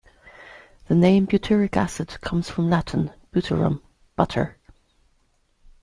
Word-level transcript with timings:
The 0.87 0.95
name 0.95 1.27
"butyric 1.27 1.77
acid" 1.77 2.19
comes 2.21 2.49
from 2.49 2.71
Latin 2.71 3.13
"butyrum", 3.31 3.83
butter. 4.15 4.57